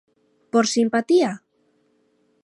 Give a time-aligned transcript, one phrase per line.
[0.51, 1.31] Por simpatía?